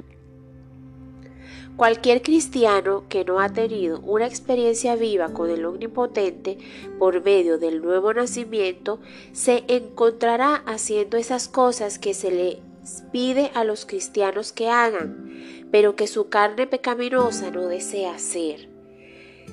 Cualquier 1.76 2.22
cristiano 2.22 3.04
que 3.10 3.26
no 3.26 3.38
ha 3.38 3.50
tenido 3.50 4.00
una 4.00 4.26
experiencia 4.26 4.96
viva 4.96 5.34
con 5.34 5.50
el 5.50 5.66
Omnipotente 5.66 6.56
por 6.98 7.22
medio 7.22 7.58
del 7.58 7.82
nuevo 7.82 8.14
nacimiento 8.14 8.98
se 9.32 9.62
encontrará 9.68 10.54
haciendo 10.54 11.18
esas 11.18 11.48
cosas 11.48 11.98
que 11.98 12.14
se 12.14 12.30
les 12.30 13.02
pide 13.12 13.50
a 13.52 13.64
los 13.64 13.84
cristianos 13.84 14.52
que 14.52 14.70
hagan, 14.70 15.68
pero 15.70 15.96
que 15.96 16.06
su 16.06 16.30
carne 16.30 16.66
pecaminosa 16.66 17.50
no 17.50 17.66
desea 17.66 18.14
hacer. 18.14 18.70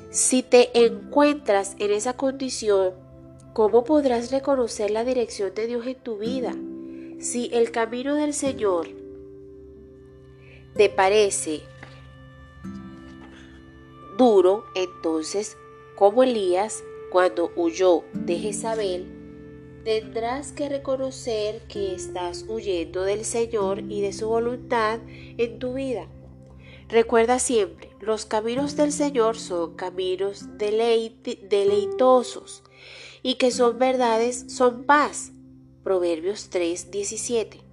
Si 0.09 0.43
te 0.43 0.85
encuentras 0.85 1.75
en 1.79 1.91
esa 1.91 2.13
condición, 2.13 2.93
¿cómo 3.51 3.83
podrás 3.83 4.31
reconocer 4.31 4.91
la 4.91 5.03
dirección 5.03 5.53
de 5.53 5.67
Dios 5.67 5.85
en 5.87 5.95
tu 5.95 6.19
vida? 6.19 6.55
Si 7.19 7.49
el 7.51 7.71
camino 7.71 8.15
del 8.15 8.33
Señor 8.33 8.87
te 10.77 10.89
parece 10.89 11.63
duro, 14.17 14.65
entonces, 14.75 15.57
como 15.95 16.23
Elías, 16.23 16.83
cuando 17.11 17.51
huyó 17.55 18.03
de 18.13 18.39
Jezabel, 18.39 19.05
tendrás 19.83 20.51
que 20.51 20.69
reconocer 20.69 21.61
que 21.67 21.93
estás 21.93 22.45
huyendo 22.47 23.03
del 23.03 23.25
Señor 23.25 23.79
y 23.89 24.01
de 24.01 24.13
su 24.13 24.27
voluntad 24.27 24.99
en 25.07 25.59
tu 25.59 25.73
vida. 25.73 26.07
Recuerda 26.89 27.39
siempre, 27.39 27.89
los 27.99 28.25
caminos 28.25 28.75
del 28.75 28.91
Señor 28.91 29.37
son 29.37 29.75
caminos 29.75 30.45
deleitosos 30.57 32.63
y 33.21 33.35
que 33.35 33.51
son 33.51 33.79
verdades, 33.79 34.45
son 34.47 34.83
paz. 34.83 35.31
Proverbios 35.83 36.49
3, 36.49 36.91
17. 36.91 37.72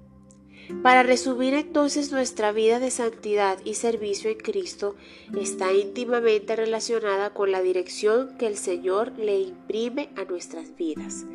Para 0.82 1.02
resumir 1.02 1.52
entonces 1.54 2.10
nuestra 2.10 2.52
vida 2.52 2.80
de 2.80 2.90
santidad 2.90 3.58
y 3.64 3.74
servicio 3.74 4.30
en 4.30 4.38
Cristo 4.38 4.96
está 5.38 5.72
íntimamente 5.74 6.56
relacionada 6.56 7.34
con 7.34 7.52
la 7.52 7.60
dirección 7.60 8.36
que 8.38 8.46
el 8.46 8.56
Señor 8.56 9.12
le 9.18 9.40
imprime 9.40 10.08
a 10.16 10.24
nuestras 10.24 10.74
vidas, 10.76 11.26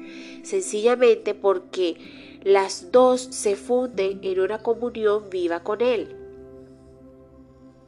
sencillamente 0.41 1.35
porque 1.35 1.97
las 2.43 2.91
dos 2.91 3.21
se 3.21 3.55
funden 3.55 4.19
en 4.23 4.39
una 4.39 4.63
comunión 4.63 5.29
viva 5.29 5.61
con 5.61 5.81
Él. 5.81 6.24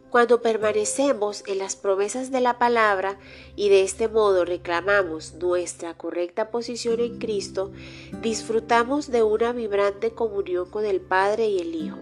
Cuando 0.10 0.42
permanecemos 0.42 1.44
en 1.48 1.58
las 1.58 1.76
promesas 1.76 2.32
de 2.32 2.40
la 2.40 2.58
palabra 2.58 3.20
y 3.58 3.68
de 3.68 3.84
este 3.84 4.08
modo 4.08 4.46
reclamamos 4.46 5.34
nuestra 5.34 5.96
correcta 5.96 6.50
posición 6.50 7.02
en 7.02 7.20
Cristo, 7.20 7.72
disfrutamos 8.22 9.12
de 9.12 9.24
una 9.24 9.52
vibrante 9.52 10.12
comunión 10.12 10.70
con 10.70 10.86
el 10.86 11.02
Padre 11.02 11.50
y 11.50 11.60
el 11.60 11.76
Hijo. 11.76 11.98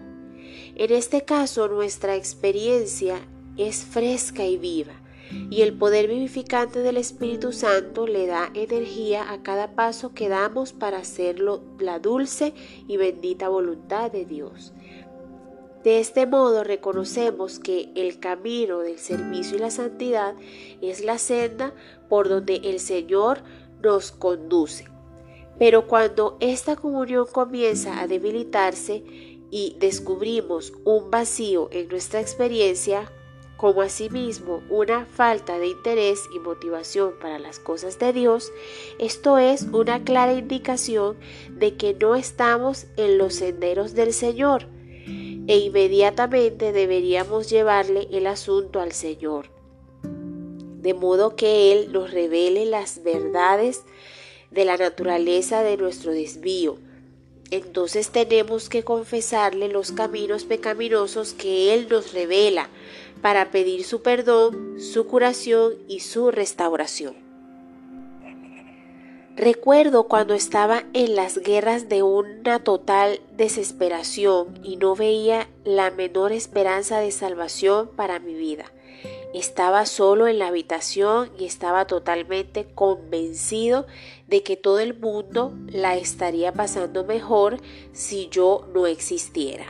En 0.76 0.92
este 0.92 1.24
caso 1.24 1.66
nuestra 1.66 2.14
experiencia 2.14 3.18
es 3.56 3.84
fresca 3.84 4.44
y 4.44 4.56
viva, 4.56 4.94
y 5.50 5.62
el 5.62 5.76
poder 5.76 6.06
vivificante 6.06 6.80
del 6.80 6.98
Espíritu 6.98 7.52
Santo 7.52 8.06
le 8.06 8.26
da 8.26 8.50
energía 8.54 9.32
a 9.32 9.42
cada 9.42 9.74
paso 9.74 10.14
que 10.14 10.28
damos 10.28 10.72
para 10.72 10.98
hacerlo 10.98 11.62
la 11.80 11.98
dulce 11.98 12.54
y 12.86 12.98
bendita 12.98 13.48
voluntad 13.48 14.12
de 14.12 14.24
Dios. 14.24 14.72
De 15.86 16.00
este 16.00 16.26
modo 16.26 16.64
reconocemos 16.64 17.60
que 17.60 17.90
el 17.94 18.18
camino 18.18 18.80
del 18.80 18.98
servicio 18.98 19.56
y 19.56 19.60
la 19.60 19.70
santidad 19.70 20.34
es 20.82 21.04
la 21.04 21.16
senda 21.16 21.72
por 22.08 22.28
donde 22.28 22.56
el 22.56 22.80
Señor 22.80 23.38
nos 23.84 24.10
conduce. 24.10 24.88
Pero 25.60 25.86
cuando 25.86 26.38
esta 26.40 26.74
comunión 26.74 27.28
comienza 27.30 28.00
a 28.00 28.08
debilitarse 28.08 29.04
y 29.52 29.76
descubrimos 29.78 30.72
un 30.84 31.08
vacío 31.12 31.68
en 31.70 31.86
nuestra 31.86 32.20
experiencia, 32.20 33.08
como 33.56 33.80
asimismo 33.80 34.64
una 34.68 35.06
falta 35.06 35.56
de 35.60 35.68
interés 35.68 36.20
y 36.34 36.40
motivación 36.40 37.14
para 37.20 37.38
las 37.38 37.60
cosas 37.60 37.96
de 38.00 38.12
Dios, 38.12 38.50
esto 38.98 39.38
es 39.38 39.62
una 39.72 40.02
clara 40.02 40.34
indicación 40.34 41.16
de 41.50 41.76
que 41.76 41.94
no 41.94 42.16
estamos 42.16 42.86
en 42.96 43.18
los 43.18 43.36
senderos 43.36 43.94
del 43.94 44.12
Señor 44.12 44.74
e 45.48 45.58
inmediatamente 45.58 46.72
deberíamos 46.72 47.48
llevarle 47.48 48.08
el 48.10 48.26
asunto 48.26 48.80
al 48.80 48.92
Señor, 48.92 49.50
de 50.02 50.94
modo 50.94 51.36
que 51.36 51.72
Él 51.72 51.92
nos 51.92 52.10
revele 52.10 52.66
las 52.66 53.02
verdades 53.02 53.82
de 54.50 54.64
la 54.64 54.76
naturaleza 54.76 55.62
de 55.62 55.76
nuestro 55.76 56.12
desvío. 56.12 56.78
Entonces 57.50 58.10
tenemos 58.10 58.68
que 58.68 58.82
confesarle 58.82 59.68
los 59.68 59.92
caminos 59.92 60.44
pecaminosos 60.44 61.32
que 61.32 61.74
Él 61.74 61.86
nos 61.88 62.12
revela 62.12 62.68
para 63.22 63.50
pedir 63.50 63.84
su 63.84 64.02
perdón, 64.02 64.80
su 64.80 65.06
curación 65.06 65.74
y 65.86 66.00
su 66.00 66.30
restauración. 66.32 67.25
Recuerdo 69.36 70.04
cuando 70.04 70.32
estaba 70.32 70.84
en 70.94 71.14
las 71.14 71.36
guerras 71.36 71.90
de 71.90 72.02
una 72.02 72.64
total 72.64 73.20
desesperación 73.36 74.58
y 74.62 74.76
no 74.76 74.96
veía 74.96 75.46
la 75.62 75.90
menor 75.90 76.32
esperanza 76.32 77.00
de 77.00 77.10
salvación 77.10 77.90
para 77.96 78.18
mi 78.18 78.32
vida. 78.32 78.64
Estaba 79.34 79.84
solo 79.84 80.26
en 80.26 80.38
la 80.38 80.46
habitación 80.46 81.30
y 81.38 81.44
estaba 81.44 81.86
totalmente 81.86 82.64
convencido 82.74 83.86
de 84.26 84.42
que 84.42 84.56
todo 84.56 84.78
el 84.78 84.98
mundo 84.98 85.52
la 85.66 85.96
estaría 85.96 86.54
pasando 86.54 87.04
mejor 87.04 87.58
si 87.92 88.30
yo 88.30 88.66
no 88.72 88.86
existiera. 88.86 89.66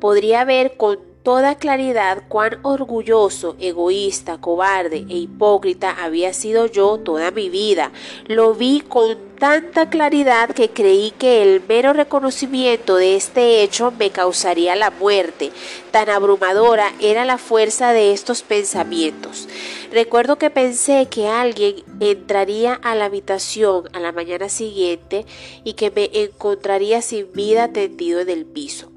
Podría 0.00 0.46
ver 0.46 0.78
con 0.78 1.00
toda 1.26 1.56
claridad 1.56 2.22
cuán 2.28 2.60
orgulloso, 2.62 3.56
egoísta, 3.58 4.38
cobarde 4.40 5.06
e 5.08 5.16
hipócrita 5.16 5.90
había 5.90 6.32
sido 6.32 6.66
yo 6.66 6.98
toda 6.98 7.32
mi 7.32 7.50
vida. 7.50 7.90
Lo 8.28 8.54
vi 8.54 8.80
con 8.80 9.18
tanta 9.36 9.90
claridad 9.90 10.50
que 10.50 10.70
creí 10.70 11.10
que 11.10 11.42
el 11.42 11.64
mero 11.68 11.94
reconocimiento 11.94 12.94
de 12.94 13.16
este 13.16 13.64
hecho 13.64 13.90
me 13.90 14.10
causaría 14.10 14.76
la 14.76 14.92
muerte. 14.92 15.50
Tan 15.90 16.10
abrumadora 16.10 16.92
era 17.00 17.24
la 17.24 17.38
fuerza 17.38 17.92
de 17.92 18.12
estos 18.12 18.44
pensamientos. 18.44 19.48
Recuerdo 19.90 20.38
que 20.38 20.50
pensé 20.50 21.08
que 21.10 21.26
alguien 21.26 21.82
entraría 21.98 22.74
a 22.74 22.94
la 22.94 23.06
habitación 23.06 23.88
a 23.94 23.98
la 23.98 24.12
mañana 24.12 24.48
siguiente 24.48 25.26
y 25.64 25.72
que 25.72 25.90
me 25.90 26.08
encontraría 26.12 27.02
sin 27.02 27.32
vida 27.32 27.72
tendido 27.72 28.20
en 28.20 28.30
el 28.30 28.46
piso 28.46 28.92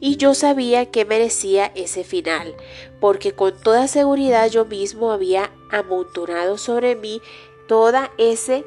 y 0.00 0.16
yo 0.16 0.34
sabía 0.34 0.90
que 0.90 1.04
merecía 1.04 1.72
ese 1.74 2.04
final, 2.04 2.54
porque 3.00 3.32
con 3.32 3.60
toda 3.60 3.88
seguridad 3.88 4.48
yo 4.50 4.64
mismo 4.64 5.12
había 5.12 5.52
amontonado 5.70 6.58
sobre 6.58 6.96
mí 6.96 7.20
toda 7.68 8.10
ese 8.18 8.64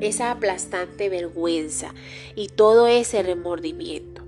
esa 0.00 0.30
aplastante 0.30 1.08
vergüenza 1.08 1.94
y 2.34 2.48
todo 2.48 2.86
ese 2.86 3.22
remordimiento. 3.22 4.22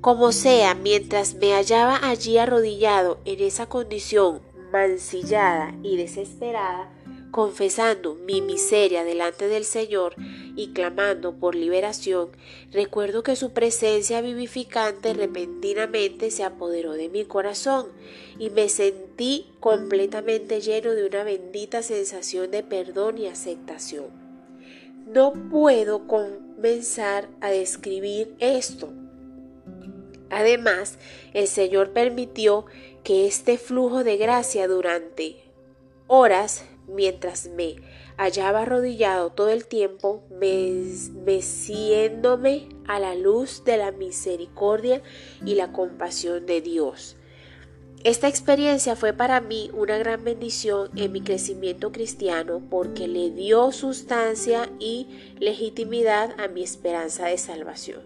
Como 0.00 0.32
sea, 0.32 0.74
mientras 0.74 1.34
me 1.34 1.52
hallaba 1.52 2.00
allí 2.02 2.38
arrodillado 2.38 3.20
en 3.24 3.40
esa 3.40 3.66
condición 3.66 4.40
mancillada 4.72 5.74
y 5.82 5.96
desesperada, 5.96 6.90
confesando 7.30 8.14
mi 8.14 8.40
miseria 8.40 9.04
delante 9.04 9.46
del 9.46 9.64
Señor 9.64 10.14
y 10.56 10.68
clamando 10.68 11.34
por 11.34 11.54
liberación, 11.54 12.30
recuerdo 12.72 13.22
que 13.22 13.36
su 13.36 13.52
presencia 13.52 14.20
vivificante 14.20 15.14
repentinamente 15.14 16.30
se 16.30 16.44
apoderó 16.44 16.92
de 16.92 17.08
mi 17.08 17.24
corazón 17.24 17.86
y 18.38 18.50
me 18.50 18.68
sentí 18.68 19.46
completamente 19.60 20.60
lleno 20.60 20.92
de 20.92 21.06
una 21.06 21.24
bendita 21.24 21.82
sensación 21.82 22.50
de 22.50 22.62
perdón 22.62 23.18
y 23.18 23.26
aceptación. 23.26 24.06
No 25.06 25.32
puedo 25.50 26.06
comenzar 26.06 27.28
a 27.40 27.50
describir 27.50 28.34
esto. 28.38 28.92
Además, 30.30 30.98
el 31.34 31.46
Señor 31.46 31.92
permitió 31.92 32.64
que 33.04 33.26
este 33.26 33.58
flujo 33.58 34.04
de 34.04 34.16
gracia 34.16 34.68
durante 34.68 35.36
horas 36.06 36.64
mientras 36.86 37.48
me 37.48 37.76
hallaba 38.22 38.62
arrodillado 38.62 39.30
todo 39.30 39.50
el 39.50 39.66
tiempo, 39.66 40.22
meciéndome 41.24 42.68
a 42.86 43.00
la 43.00 43.14
luz 43.14 43.64
de 43.64 43.76
la 43.76 43.90
misericordia 43.90 45.02
y 45.44 45.56
la 45.56 45.72
compasión 45.72 46.46
de 46.46 46.60
Dios. 46.60 47.16
Esta 48.04 48.28
experiencia 48.28 48.96
fue 48.96 49.12
para 49.12 49.40
mí 49.40 49.70
una 49.74 49.98
gran 49.98 50.24
bendición 50.24 50.90
en 50.96 51.12
mi 51.12 51.20
crecimiento 51.20 51.92
cristiano 51.92 52.62
porque 52.68 53.06
le 53.06 53.30
dio 53.30 53.70
sustancia 53.70 54.68
y 54.80 55.34
legitimidad 55.38 56.34
a 56.40 56.48
mi 56.48 56.62
esperanza 56.62 57.26
de 57.26 57.38
salvación. 57.38 58.02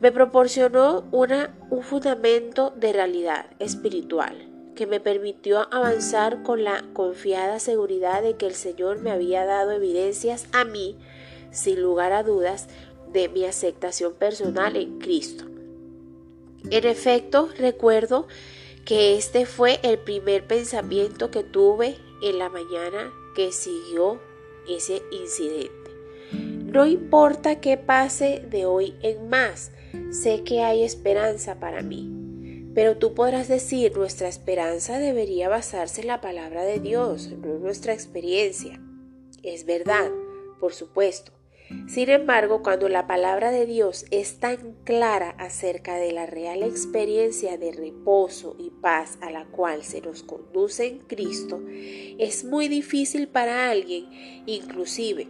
Me 0.00 0.12
proporcionó 0.12 1.06
una, 1.12 1.54
un 1.70 1.82
fundamento 1.82 2.70
de 2.76 2.92
realidad 2.92 3.46
espiritual 3.58 4.51
que 4.74 4.86
me 4.86 5.00
permitió 5.00 5.72
avanzar 5.72 6.42
con 6.42 6.64
la 6.64 6.84
confiada 6.92 7.58
seguridad 7.58 8.22
de 8.22 8.36
que 8.36 8.46
el 8.46 8.54
Señor 8.54 8.98
me 9.00 9.10
había 9.10 9.44
dado 9.44 9.72
evidencias 9.72 10.46
a 10.52 10.64
mí, 10.64 10.96
sin 11.50 11.80
lugar 11.82 12.12
a 12.12 12.22
dudas, 12.22 12.68
de 13.12 13.28
mi 13.28 13.44
aceptación 13.44 14.14
personal 14.14 14.76
en 14.76 14.98
Cristo. 14.98 15.44
En 16.70 16.86
efecto, 16.86 17.48
recuerdo 17.58 18.26
que 18.84 19.16
este 19.16 19.46
fue 19.46 19.78
el 19.82 19.98
primer 19.98 20.46
pensamiento 20.46 21.30
que 21.30 21.44
tuve 21.44 21.96
en 22.22 22.38
la 22.38 22.48
mañana 22.48 23.12
que 23.34 23.52
siguió 23.52 24.20
ese 24.68 25.02
incidente. 25.10 25.90
No 26.32 26.86
importa 26.86 27.60
qué 27.60 27.76
pase 27.76 28.44
de 28.48 28.64
hoy 28.64 28.94
en 29.02 29.28
más, 29.28 29.72
sé 30.10 30.42
que 30.42 30.62
hay 30.62 30.82
esperanza 30.82 31.60
para 31.60 31.82
mí. 31.82 32.11
Pero 32.74 32.96
tú 32.96 33.14
podrás 33.14 33.48
decir, 33.48 33.96
nuestra 33.96 34.28
esperanza 34.28 34.98
debería 34.98 35.48
basarse 35.48 36.00
en 36.00 36.06
la 36.06 36.20
palabra 36.20 36.64
de 36.64 36.80
Dios, 36.80 37.30
no 37.30 37.56
en 37.56 37.62
nuestra 37.62 37.92
experiencia. 37.92 38.80
Es 39.42 39.66
verdad, 39.66 40.10
por 40.60 40.72
supuesto. 40.72 41.32
Sin 41.86 42.10
embargo, 42.10 42.62
cuando 42.62 42.88
la 42.88 43.06
palabra 43.06 43.50
de 43.50 43.66
Dios 43.66 44.04
es 44.10 44.38
tan 44.38 44.74
clara 44.84 45.30
acerca 45.38 45.96
de 45.96 46.12
la 46.12 46.26
real 46.26 46.62
experiencia 46.62 47.56
de 47.56 47.72
reposo 47.72 48.56
y 48.58 48.70
paz 48.70 49.18
a 49.20 49.30
la 49.30 49.46
cual 49.46 49.82
se 49.82 50.00
nos 50.00 50.22
conduce 50.22 50.86
en 50.86 50.98
Cristo, 50.98 51.62
es 52.18 52.44
muy 52.44 52.68
difícil 52.68 53.28
para 53.28 53.70
alguien, 53.70 54.06
inclusive 54.46 55.28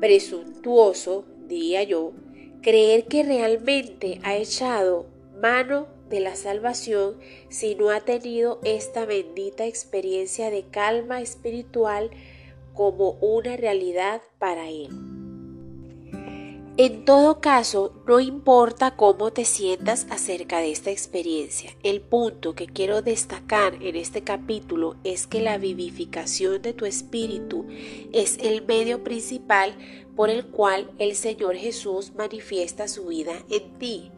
presuntuoso, 0.00 1.24
diría 1.46 1.82
yo, 1.82 2.12
creer 2.62 3.06
que 3.06 3.22
realmente 3.22 4.20
ha 4.22 4.36
echado 4.36 5.06
mano 5.40 5.86
de 6.08 6.20
la 6.20 6.36
salvación 6.36 7.18
si 7.48 7.74
no 7.74 7.90
ha 7.90 8.00
tenido 8.00 8.60
esta 8.64 9.04
bendita 9.04 9.66
experiencia 9.66 10.50
de 10.50 10.64
calma 10.64 11.20
espiritual 11.20 12.10
como 12.74 13.12
una 13.20 13.56
realidad 13.56 14.22
para 14.38 14.68
él. 14.68 14.88
En 16.80 17.04
todo 17.04 17.40
caso, 17.40 17.92
no 18.06 18.20
importa 18.20 18.94
cómo 18.94 19.32
te 19.32 19.44
sientas 19.44 20.06
acerca 20.10 20.60
de 20.60 20.70
esta 20.70 20.92
experiencia, 20.92 21.72
el 21.82 22.00
punto 22.00 22.54
que 22.54 22.68
quiero 22.68 23.02
destacar 23.02 23.74
en 23.82 23.96
este 23.96 24.22
capítulo 24.22 24.94
es 25.02 25.26
que 25.26 25.40
la 25.40 25.58
vivificación 25.58 26.62
de 26.62 26.74
tu 26.74 26.84
espíritu 26.84 27.66
es 28.12 28.38
el 28.38 28.64
medio 28.64 29.02
principal 29.02 29.76
por 30.14 30.30
el 30.30 30.46
cual 30.46 30.92
el 30.98 31.16
Señor 31.16 31.56
Jesús 31.56 32.12
manifiesta 32.14 32.86
su 32.86 33.06
vida 33.06 33.32
en 33.50 33.76
ti. 33.80 34.12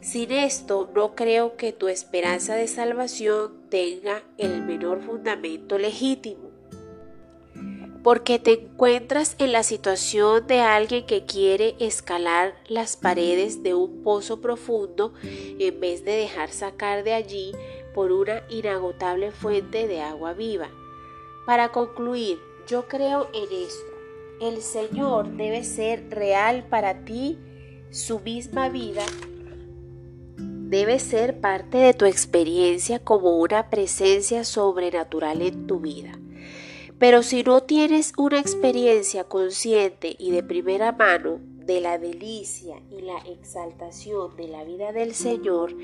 Sin 0.00 0.30
esto, 0.30 0.88
no 0.94 1.16
creo 1.16 1.56
que 1.56 1.72
tu 1.72 1.88
esperanza 1.88 2.54
de 2.54 2.68
salvación 2.68 3.52
tenga 3.68 4.22
el 4.38 4.62
menor 4.62 5.02
fundamento 5.02 5.76
legítimo. 5.76 6.50
Porque 8.04 8.38
te 8.38 8.52
encuentras 8.52 9.34
en 9.38 9.50
la 9.50 9.64
situación 9.64 10.46
de 10.46 10.60
alguien 10.60 11.04
que 11.04 11.24
quiere 11.24 11.74
escalar 11.80 12.54
las 12.68 12.96
paredes 12.96 13.64
de 13.64 13.74
un 13.74 14.04
pozo 14.04 14.40
profundo 14.40 15.12
en 15.22 15.80
vez 15.80 16.04
de 16.04 16.12
dejar 16.12 16.50
sacar 16.50 17.02
de 17.02 17.14
allí 17.14 17.52
por 17.92 18.12
una 18.12 18.44
inagotable 18.48 19.32
fuente 19.32 19.88
de 19.88 20.00
agua 20.00 20.32
viva. 20.32 20.68
Para 21.44 21.70
concluir, 21.70 22.38
yo 22.68 22.86
creo 22.86 23.28
en 23.34 23.66
esto. 23.66 23.92
El 24.40 24.62
Señor 24.62 25.28
debe 25.36 25.64
ser 25.64 26.08
real 26.08 26.68
para 26.68 27.04
ti, 27.04 27.36
su 27.90 28.20
misma 28.20 28.68
vida 28.68 29.04
debe 30.68 30.98
ser 30.98 31.40
parte 31.40 31.78
de 31.78 31.94
tu 31.94 32.04
experiencia 32.04 32.98
como 32.98 33.38
una 33.38 33.70
presencia 33.70 34.44
sobrenatural 34.44 35.40
en 35.40 35.66
tu 35.66 35.80
vida. 35.80 36.18
Pero 36.98 37.22
si 37.22 37.42
no 37.42 37.62
tienes 37.62 38.12
una 38.18 38.38
experiencia 38.38 39.24
consciente 39.24 40.14
y 40.18 40.30
de 40.30 40.42
primera 40.42 40.92
mano 40.92 41.40
de 41.68 41.82
la 41.82 41.98
delicia 41.98 42.80
y 42.90 43.02
la 43.02 43.18
exaltación 43.18 44.34
de 44.36 44.48
la 44.48 44.64
vida 44.64 44.90
del 44.90 45.14
Señor, 45.14 45.76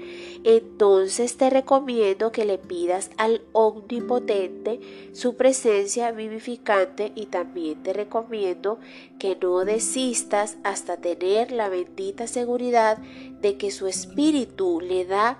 entonces 0.42 1.36
te 1.36 1.50
recomiendo 1.50 2.32
que 2.32 2.46
le 2.46 2.56
pidas 2.56 3.10
al 3.18 3.42
Omnipotente 3.52 4.80
su 5.12 5.36
presencia 5.36 6.10
vivificante 6.10 7.12
y 7.14 7.26
también 7.26 7.82
te 7.82 7.92
recomiendo 7.92 8.78
que 9.18 9.36
no 9.36 9.66
desistas 9.66 10.56
hasta 10.64 10.96
tener 10.96 11.52
la 11.52 11.68
bendita 11.68 12.26
seguridad 12.26 12.96
de 13.42 13.58
que 13.58 13.70
su 13.70 13.86
espíritu 13.86 14.80
le 14.80 15.04
da 15.04 15.38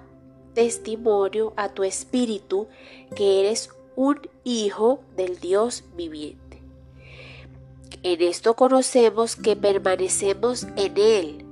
testimonio 0.52 1.54
a 1.57 1.70
tu 1.70 1.85
espíritu 1.85 2.68
que 3.16 3.40
eres 3.40 3.70
un 3.96 4.20
hijo 4.44 5.00
del 5.16 5.40
Dios 5.40 5.85
viviente. 5.96 6.43
En 8.02 8.22
esto 8.22 8.54
conocemos 8.54 9.37
que 9.37 9.57
permanecemos 9.57 10.66
en 10.76 10.96
Él 10.96 11.46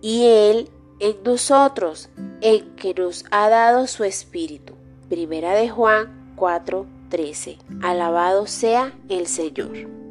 y 0.00 0.24
Él 0.24 0.70
en 1.00 1.16
nosotros, 1.24 2.10
en 2.40 2.76
que 2.76 2.94
nos 2.94 3.24
ha 3.30 3.48
dado 3.48 3.86
su 3.86 4.04
Espíritu. 4.04 4.74
Primera 5.08 5.54
de 5.54 5.68
Juan 5.68 6.34
4:13. 6.36 7.58
Alabado 7.82 8.46
sea 8.46 8.92
el 9.08 9.26
Señor. 9.26 10.01